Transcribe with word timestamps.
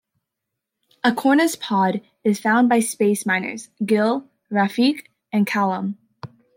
Acorna's 1.05 1.55
pod 1.55 2.01
is 2.23 2.39
found 2.39 2.67
by 2.67 2.79
space 2.79 3.23
miners: 3.23 3.69
Gill, 3.85 4.27
Rafik, 4.51 5.05
and 5.31 5.45
Calum. 5.45 5.95